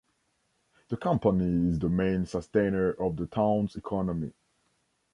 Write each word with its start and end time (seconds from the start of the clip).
The 0.89 0.97
company 0.97 1.69
is 1.69 1.77
the 1.77 1.87
main 1.87 2.25
sustainer 2.25 2.89
of 2.89 3.17
the 3.17 3.27
town's 3.27 3.75
economy. 3.75 4.31